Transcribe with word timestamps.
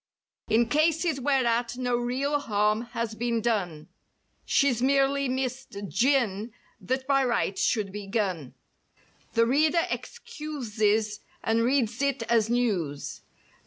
In 0.49 0.67
cases 0.67 1.21
whereat 1.21 1.77
no 1.77 1.95
real 1.95 2.39
harm 2.39 2.81
has 2.97 3.13
been 3.13 3.39
done— 3.39 3.87
She's 4.45 4.81
merely 4.81 5.29
missed 5.29 5.77
"gin" 5.87 6.53
that 6.79 7.05
by 7.05 7.23
right 7.23 7.55
should 7.55 7.91
be 7.91 8.07
"gun," 8.07 8.55
The 9.33 9.45
reader 9.45 9.85
excuses 9.91 11.19
and 11.43 11.61
reads 11.61 12.01
it 12.01 12.23
as 12.23 12.49
news. 12.49 13.21